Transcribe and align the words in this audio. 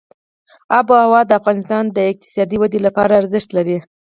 آب 0.77 0.87
وهوا 0.93 1.21
د 1.25 1.31
افغانستان 1.39 1.83
د 1.91 1.97
اقتصادي 2.11 2.57
ودې 2.59 2.79
لپاره 2.87 3.13
ارزښت 3.21 3.49
لري. 3.57 3.77